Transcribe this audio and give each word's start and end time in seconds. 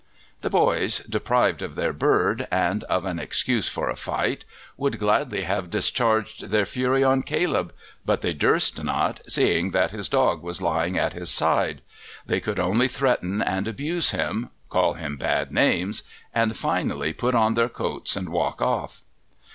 The 0.41 0.49
boys, 0.49 1.01
deprived 1.01 1.61
of 1.61 1.75
their 1.75 1.93
bird 1.93 2.47
and 2.49 2.83
of 2.85 3.05
an 3.05 3.19
excuse 3.19 3.69
for 3.69 3.87
a 3.87 3.95
fight, 3.95 4.45
would 4.75 4.97
gladly 4.97 5.43
have 5.43 5.69
discharged 5.69 6.45
their 6.49 6.65
fury 6.65 7.03
on 7.03 7.21
Caleb, 7.21 7.71
but 8.03 8.23
they 8.23 8.33
durst 8.33 8.83
not, 8.83 9.19
seeing 9.27 9.69
that 9.73 9.91
his 9.91 10.09
dog 10.09 10.41
was 10.41 10.59
lying 10.59 10.97
at 10.97 11.13
his 11.13 11.29
side; 11.29 11.83
they 12.25 12.39
could 12.39 12.59
only 12.59 12.87
threaten 12.87 13.43
and 13.43 13.67
abuse 13.67 14.09
him, 14.09 14.49
call 14.69 14.95
him 14.95 15.17
bad 15.17 15.51
names, 15.51 16.01
and 16.33 16.57
finally 16.57 17.13
put 17.13 17.35
on 17.35 17.53
their 17.53 17.69
coats 17.69 18.15
and 18.15 18.29
walk 18.29 18.59
off. 18.59 19.01